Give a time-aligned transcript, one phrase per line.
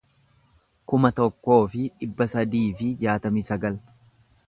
[0.91, 3.83] kuma tokkoo fi dhibba sadii fi jaatamii sagal